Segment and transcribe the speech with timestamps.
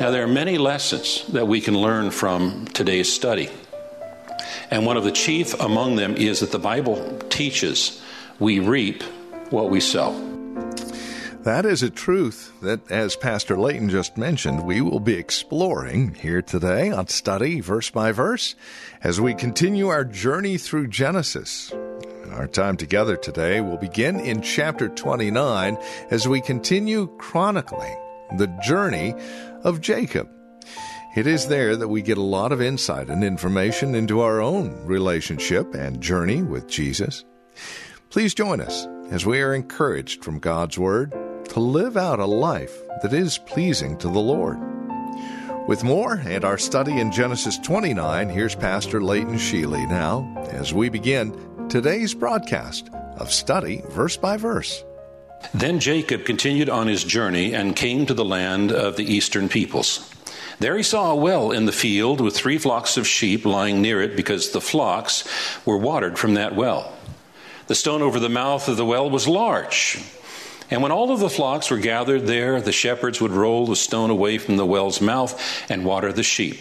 [0.00, 3.50] Now, there are many lessons that we can learn from today's study.
[4.70, 8.00] And one of the chief among them is that the Bible teaches
[8.38, 9.02] we reap
[9.50, 10.12] what we sow.
[11.42, 16.40] That is a truth that, as Pastor Layton just mentioned, we will be exploring here
[16.40, 18.54] today on Study Verse by Verse
[19.02, 21.74] as we continue our journey through Genesis.
[22.32, 25.76] Our time together today will begin in chapter 29
[26.10, 27.98] as we continue chronicling
[28.36, 29.14] the journey
[29.64, 30.28] of Jacob.
[31.16, 34.70] It is there that we get a lot of insight and information into our own
[34.86, 37.24] relationship and journey with Jesus.
[38.10, 41.12] Please join us as we are encouraged from God's Word
[41.46, 44.58] to live out a life that is pleasing to the Lord.
[45.66, 50.88] With more and our study in Genesis 29, here's Pastor Layton Sheely now as we
[50.88, 54.84] begin today's broadcast of Study Verse by Verse.
[55.54, 60.14] Then Jacob continued on his journey and came to the land of the eastern peoples.
[60.58, 64.02] There he saw a well in the field with three flocks of sheep lying near
[64.02, 65.26] it because the flocks
[65.64, 66.92] were watered from that well.
[67.66, 69.98] The stone over the mouth of the well was large.
[70.70, 74.10] And when all of the flocks were gathered there, the shepherds would roll the stone
[74.10, 76.60] away from the well's mouth and water the sheep.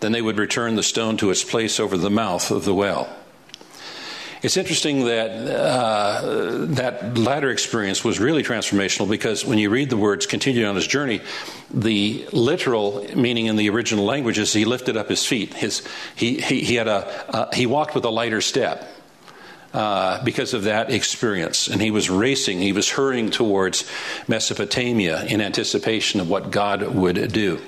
[0.00, 3.08] Then they would return the stone to its place over the mouth of the well.
[4.42, 9.96] It's interesting that uh, that latter experience was really transformational because when you read the
[9.96, 11.20] words continued on his journey,
[11.72, 15.54] the literal meaning in the original language is he lifted up his feet.
[15.54, 18.88] His, he, he, he, had a, uh, he walked with a lighter step.
[19.72, 21.66] Uh, because of that experience.
[21.66, 23.90] And he was racing, he was hurrying towards
[24.28, 27.58] Mesopotamia in anticipation of what God would do.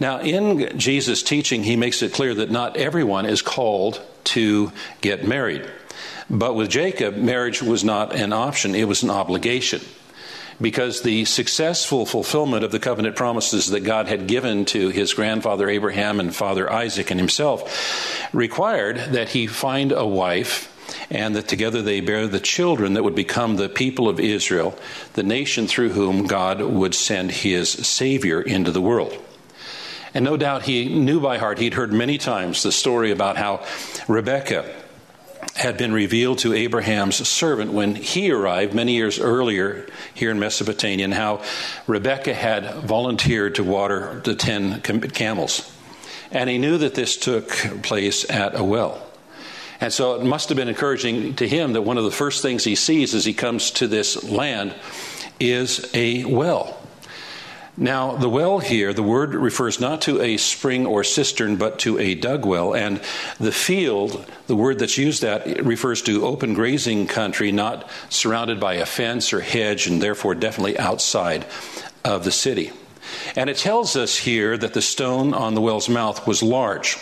[0.00, 5.24] Now, in Jesus' teaching, he makes it clear that not everyone is called to get
[5.24, 5.64] married.
[6.30, 9.80] But with Jacob, marriage was not an option, it was an obligation.
[10.60, 15.68] Because the successful fulfillment of the covenant promises that God had given to his grandfather
[15.68, 20.68] Abraham and father Isaac and himself required that he find a wife
[21.10, 24.78] and that together they bear the children that would become the people of Israel,
[25.14, 29.16] the nation through whom God would send his Savior into the world.
[30.14, 33.64] And no doubt he knew by heart, he'd heard many times the story about how
[34.08, 34.81] Rebekah
[35.54, 41.04] had been revealed to Abraham's servant when he arrived many years earlier here in Mesopotamia,
[41.04, 41.42] and how
[41.86, 45.70] Rebekah had volunteered to water the ten camels.
[46.30, 47.48] And he knew that this took
[47.82, 49.06] place at a well.
[49.80, 52.64] And so it must have been encouraging to him that one of the first things
[52.64, 54.74] he sees as he comes to this land
[55.38, 56.78] is a well.
[57.76, 61.98] Now, the well here, the word refers not to a spring or cistern, but to
[61.98, 62.74] a dug well.
[62.74, 63.00] And
[63.40, 68.74] the field, the word that's used that refers to open grazing country, not surrounded by
[68.74, 71.46] a fence or hedge, and therefore definitely outside
[72.04, 72.72] of the city.
[73.36, 76.98] And it tells us here that the stone on the well's mouth was large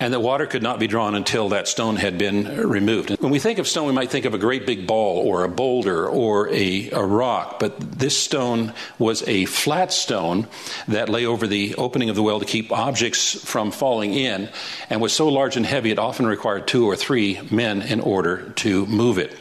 [0.00, 3.10] and that water could not be drawn until that stone had been removed.
[3.20, 5.48] When we think of stone, we might think of a great big ball or a
[5.48, 10.48] boulder or a, a rock, but this stone was a flat stone
[10.88, 14.48] that lay over the opening of the well to keep objects from falling in,
[14.90, 18.50] and was so large and heavy it often required two or three men in order
[18.56, 19.36] to move it.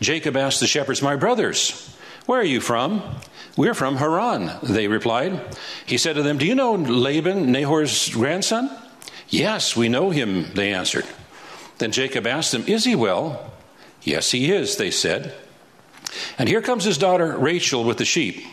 [0.00, 1.94] Jacob asked the shepherds, My brothers,
[2.26, 3.02] where are you from?
[3.56, 5.40] We're from Haran, they replied.
[5.86, 8.70] He said to them, Do you know Laban, Nahor's grandson?
[9.34, 11.04] Yes, we know him, they answered.
[11.78, 13.52] Then Jacob asked them, Is he well?
[14.02, 15.34] Yes, he is, they said.
[16.38, 18.44] And here comes his daughter Rachel with the sheep.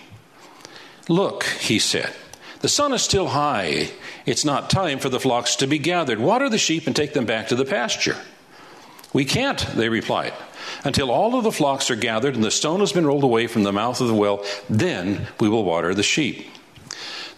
[1.07, 2.11] Look, he said,
[2.61, 3.91] the sun is still high.
[4.25, 6.19] It's not time for the flocks to be gathered.
[6.19, 8.17] Water the sheep and take them back to the pasture.
[9.13, 10.33] We can't, they replied,
[10.83, 13.63] until all of the flocks are gathered and the stone has been rolled away from
[13.63, 14.43] the mouth of the well.
[14.67, 16.47] Then we will water the sheep.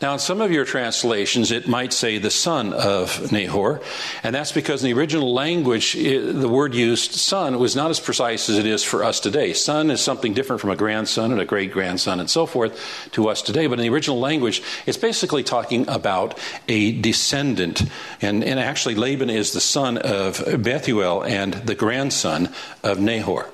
[0.03, 3.79] Now, in some of your translations, it might say the son of Nahor,
[4.21, 8.01] and that's because in the original language, it, the word used son was not as
[8.01, 9.53] precise as it is for us today.
[9.53, 12.77] Son is something different from a grandson and a great grandson and so forth
[13.13, 17.83] to us today, but in the original language, it's basically talking about a descendant.
[18.21, 22.49] And, and actually, Laban is the son of Bethuel and the grandson
[22.83, 23.49] of Nahor.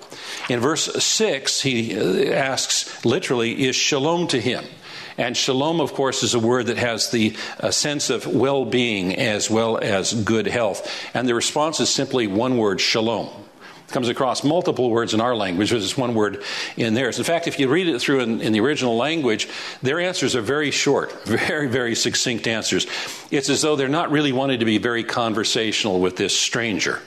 [0.50, 4.66] In verse 6, he uh, asks literally, Is shalom to him?
[5.20, 9.18] And shalom, of course, is a word that has the uh, sense of well being
[9.18, 10.90] as well as good health.
[11.14, 13.28] And the response is simply one word shalom
[13.86, 16.42] It comes across multiple words in our language, but it's one word
[16.78, 17.18] in theirs.
[17.18, 19.50] In fact, if you read it through in, in, the original language,
[19.82, 22.88] their answers are very short, very, very succinct answers.
[23.30, 27.02] It's as though they're not really wanting to be very conversational with this stranger.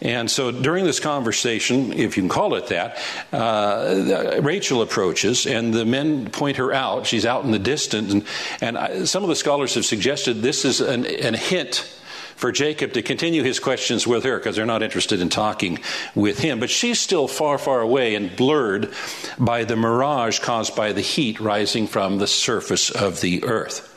[0.00, 2.98] And so during this conversation, if you can call it that,
[3.32, 7.06] uh, Rachel approaches and the men point her out.
[7.06, 8.12] She's out in the distance.
[8.12, 8.24] And,
[8.60, 11.94] and I, some of the scholars have suggested this is an, an hint
[12.36, 15.80] for Jacob to continue his questions with her because they're not interested in talking
[16.14, 16.60] with him.
[16.60, 18.94] But she's still far, far away and blurred
[19.36, 23.96] by the mirage caused by the heat rising from the surface of the earth.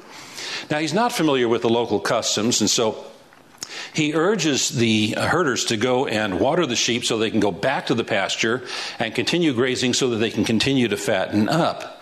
[0.71, 3.10] Now, he's not familiar with the local customs, and so
[3.93, 7.87] he urges the herders to go and water the sheep so they can go back
[7.87, 8.63] to the pasture
[8.99, 12.01] and continue grazing so that they can continue to fatten up.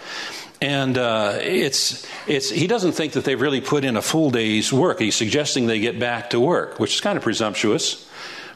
[0.61, 4.73] And uh, it's, it's, he doesn't think that they've really put in a full day's
[4.73, 4.99] work.
[4.99, 8.05] He's suggesting they get back to work, which is kind of presumptuous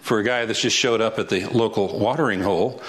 [0.02, 2.82] for a guy that's just showed up at the local watering hole.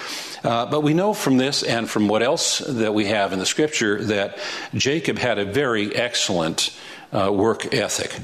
[0.42, 3.46] Uh, but we know from this and from what else that we have in the
[3.46, 4.36] scripture that
[4.74, 6.76] Jacob had a very excellent
[7.12, 8.18] uh, work ethic.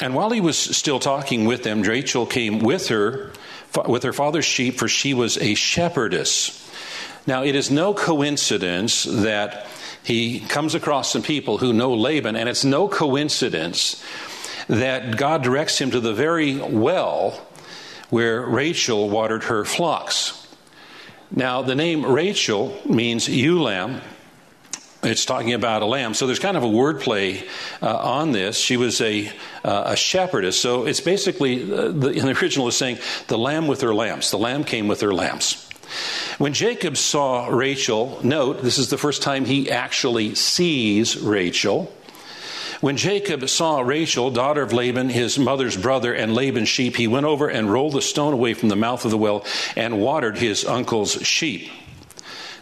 [0.00, 3.32] And while he was still talking with them, Rachel came with her,
[3.86, 6.64] with her father's sheep, for she was a shepherdess.
[7.26, 9.66] Now, it is no coincidence that
[10.02, 14.02] he comes across some people who know Laban, and it's no coincidence
[14.68, 17.46] that God directs him to the very well
[18.10, 20.46] where Rachel watered her flocks.
[21.30, 24.00] Now, the name Rachel means ewe lamb.
[25.02, 26.14] It's talking about a lamb.
[26.14, 27.46] So there's kind of a wordplay
[27.80, 28.58] uh, on this.
[28.58, 29.30] She was a,
[29.64, 30.58] uh, a shepherdess.
[30.58, 32.98] So it's basically, uh, the, in the original is saying,
[33.28, 34.32] the lamb with her lambs.
[34.32, 35.64] The lamb came with her lambs.
[36.38, 41.92] When Jacob saw Rachel, note, this is the first time he actually sees Rachel.
[42.80, 47.26] When Jacob saw Rachel, daughter of Laban, his mother's brother, and Laban's sheep, he went
[47.26, 49.44] over and rolled the stone away from the mouth of the well
[49.76, 51.70] and watered his uncle's sheep.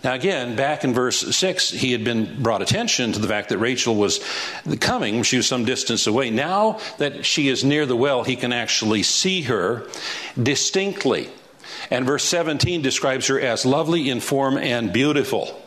[0.07, 3.59] Now, again, back in verse 6, he had been brought attention to the fact that
[3.59, 4.25] Rachel was
[4.79, 5.25] coming.
[5.25, 6.31] She was some distance away.
[6.31, 9.89] Now that she is near the well, he can actually see her
[10.41, 11.29] distinctly.
[11.91, 15.61] And verse 17 describes her as lovely in form and beautiful.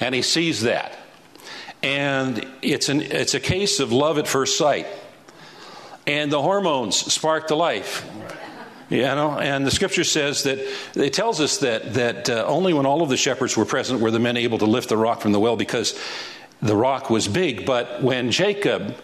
[0.00, 0.98] And he sees that.
[1.82, 4.86] And it's, an, it's a case of love at first sight.
[6.06, 8.02] And the hormones spark the life.
[8.88, 10.58] You know, and the scripture says that
[10.94, 14.12] it tells us that that uh, only when all of the shepherds were present were
[14.12, 15.98] the men able to lift the rock from the well because
[16.62, 17.66] the rock was big.
[17.66, 18.96] But when Jacob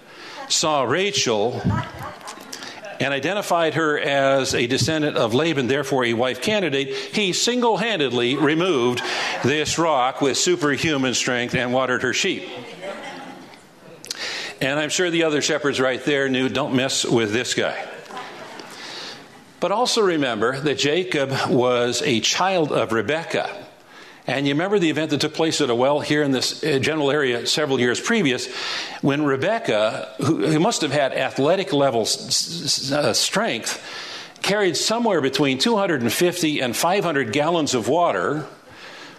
[0.48, 1.60] saw Rachel,
[3.02, 8.36] and identified her as a descendant of Laban, therefore a wife candidate, he single handedly
[8.36, 9.02] removed
[9.42, 12.48] this rock with superhuman strength and watered her sheep.
[14.60, 17.88] And I'm sure the other shepherds right there knew don't mess with this guy.
[19.62, 23.48] But also remember that Jacob was a child of Rebekah.
[24.26, 26.80] And you remember the event that took place at a well here in this uh,
[26.80, 28.52] general area several years previous
[29.02, 33.80] when Rebekah, who, must have had athletic level uh, strength,
[34.42, 38.44] carried somewhere between 250 and 500 gallons of water,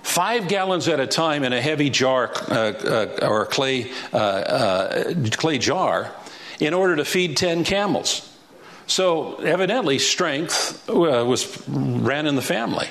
[0.02, 5.14] five gallons at a time in a heavy jar uh, uh, or clay, uh, uh,
[5.32, 6.14] clay jar,
[6.60, 8.30] in order to feed 10 camels.
[8.88, 12.90] So evidently, strength was ran in the family.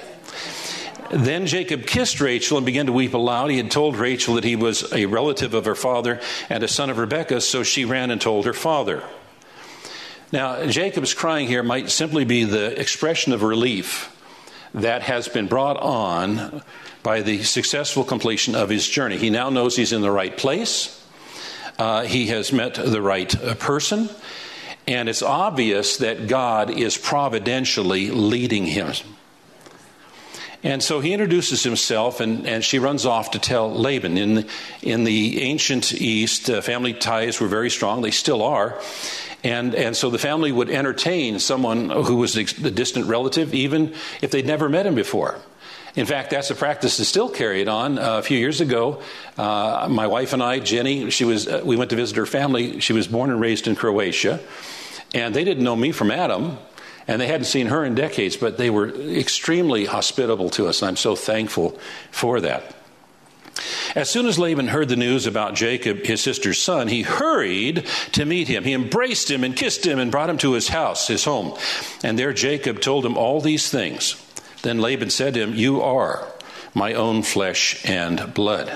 [1.11, 3.51] Then Jacob kissed Rachel and began to weep aloud.
[3.51, 6.89] He had told Rachel that he was a relative of her father and a son
[6.89, 9.03] of Rebekah, so she ran and told her father.
[10.33, 14.09] Now, Jacob's crying here might simply be the expression of relief
[14.73, 16.63] that has been brought on
[17.03, 19.19] by the successful completion of his journey.
[19.19, 20.99] He now knows he's in the right place,
[21.79, 24.09] uh, he has met the right uh, person,
[24.87, 28.93] and it's obvious that God is providentially leading him.
[30.65, 34.17] And so he introduces himself, and, and she runs off to tell Laban.
[34.17, 34.47] In
[34.81, 38.81] in the ancient East, uh, family ties were very strong, they still are.
[39.45, 44.31] And, and so the family would entertain someone who was a distant relative, even if
[44.31, 45.41] they'd never met him before.
[45.95, 47.99] In fact, that's a practice that's still carried on.
[47.99, 49.03] Uh, a few years ago,
[49.37, 52.81] uh, my wife and I, Jenny, she was, uh, we went to visit her family.
[52.81, 54.41] She was born and raised in Croatia.
[55.15, 56.57] And they didn't know me from Adam
[57.09, 60.89] and they hadn't seen her in decades, but they were extremely hospitable to us, and
[60.89, 61.79] I'm so thankful
[62.11, 62.75] for that.
[63.95, 68.25] As soon as Laban heard the news about Jacob, his sister's son, he hurried to
[68.25, 68.65] meet him.
[68.65, 71.57] He embraced him and kissed him and brought him to his house, his home.
[72.03, 74.17] And there Jacob told him all these things.
[74.63, 76.27] Then Laban said to him, You are
[76.75, 78.73] my own flesh and blood.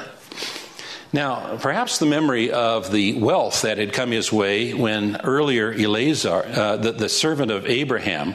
[1.12, 6.44] Now, perhaps the memory of the wealth that had come his way when earlier Eleazar,
[6.44, 8.34] uh, the, the servant of Abraham,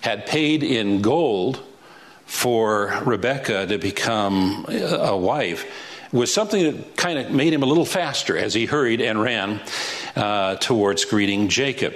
[0.00, 1.60] had paid in gold
[2.26, 5.66] for Rebekah to become a wife
[6.12, 9.60] was something that kind of made him a little faster as he hurried and ran
[10.14, 11.94] uh, towards greeting Jacob.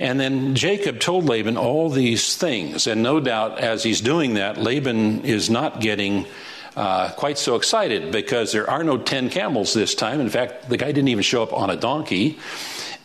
[0.00, 2.86] And then Jacob told Laban all these things.
[2.86, 6.26] And no doubt, as he's doing that, Laban is not getting
[6.74, 10.18] uh, quite so excited because there are no 10 camels this time.
[10.20, 12.38] In fact, the guy didn't even show up on a donkey,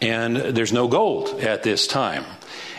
[0.01, 2.23] and there's no gold at this time.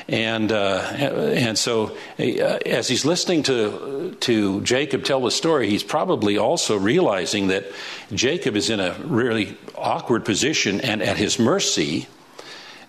[0.09, 5.83] And uh, and so, uh, as he's listening to to Jacob tell the story, he's
[5.83, 7.67] probably also realizing that
[8.15, 12.07] Jacob is in a really awkward position and at his mercy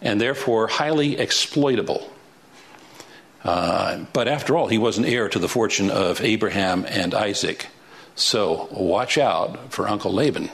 [0.01, 2.11] and therefore highly exploitable.
[3.43, 7.67] Uh, but after all, he was an heir to the fortune of Abraham and Isaac.
[8.15, 10.49] So watch out for Uncle Laban.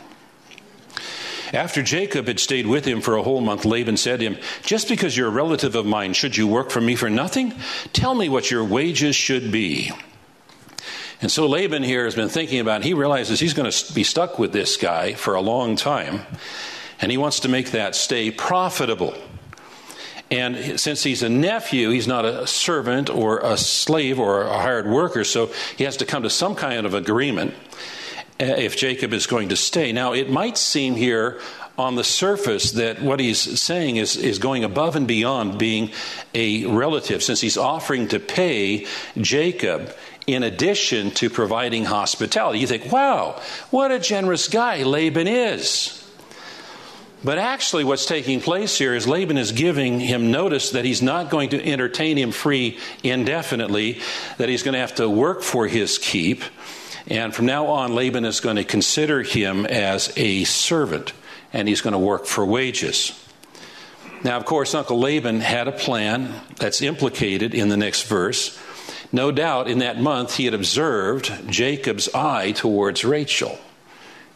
[1.53, 4.89] After Jacob had stayed with him for a whole month, Laban said to him, Just
[4.89, 7.53] because you're a relative of mine, should you work for me for nothing?
[7.93, 9.91] Tell me what your wages should be.
[11.21, 12.85] And so Laban here has been thinking about, it.
[12.85, 16.25] he realizes he's going to be stuck with this guy for a long time,
[16.99, 19.15] and he wants to make that stay profitable.
[20.33, 24.87] And since he's a nephew, he's not a servant or a slave or a hired
[24.87, 27.53] worker, so he has to come to some kind of agreement
[28.41, 29.91] uh, if Jacob is going to stay.
[29.91, 31.39] Now, it might seem here
[31.77, 35.91] on the surface that what he's saying is, is going above and beyond being
[36.33, 38.87] a relative, since he's offering to pay
[39.17, 39.93] Jacob
[40.25, 42.57] in addition to providing hospitality.
[42.57, 46.02] You think, wow, what a generous guy Laban is.
[47.23, 51.29] But actually, what's taking place here is Laban is giving him notice that he's not
[51.29, 54.01] going to entertain him free indefinitely,
[54.37, 56.43] that he's going to have to work for his keep.
[57.07, 61.13] And from now on, Laban is going to consider him as a servant,
[61.53, 63.17] and he's going to work for wages.
[64.23, 68.59] Now, of course, Uncle Laban had a plan that's implicated in the next verse.
[69.13, 73.59] No doubt in that month he had observed Jacob's eye towards Rachel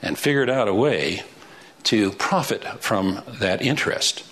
[0.02, 1.24] and figured out a way
[1.88, 4.24] to profit from that interest.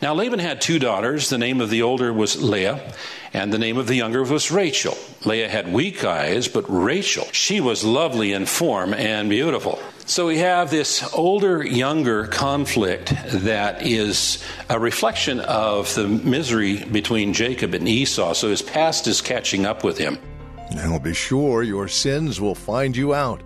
[0.00, 1.30] Now, Laban had two daughters.
[1.30, 2.80] The name of the older was Leah,
[3.32, 4.96] and the name of the younger was Rachel.
[5.24, 9.78] Leah had weak eyes, but Rachel, she was lovely in form and beautiful.
[10.06, 17.34] So we have this older younger conflict that is a reflection of the misery between
[17.34, 18.32] Jacob and Esau.
[18.32, 20.18] So his past is catching up with him.
[20.72, 23.42] Now be sure your sins will find you out.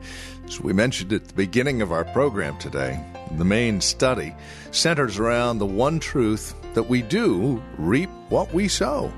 [0.47, 3.02] As we mentioned at the beginning of our program today,
[3.37, 4.35] the main study
[4.73, 9.12] centers around the one truth that we do reap what we sow.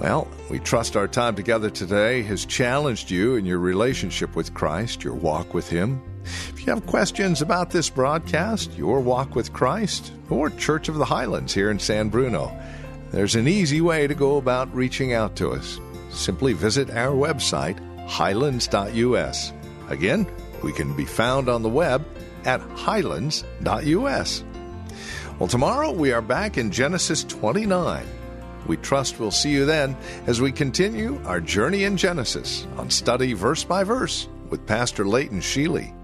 [0.00, 5.02] Well, we trust our time together today has challenged you in your relationship with Christ,
[5.02, 6.02] your walk with Him.
[6.24, 11.04] If you have questions about this broadcast, your walk with Christ, or Church of the
[11.06, 12.52] Highlands here in San Bruno,
[13.12, 15.78] there's an easy way to go about reaching out to us.
[16.16, 19.52] Simply visit our website, highlands.us.
[19.88, 20.26] Again,
[20.62, 22.04] we can be found on the web
[22.44, 24.44] at highlands.us.
[25.38, 28.06] Well, tomorrow we are back in Genesis 29.
[28.66, 29.96] We trust we'll see you then
[30.26, 35.40] as we continue our journey in Genesis on study verse by verse with Pastor Leighton
[35.40, 35.95] Sheely.